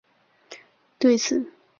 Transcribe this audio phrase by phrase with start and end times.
[0.97, 1.61] 对此毛未作批复。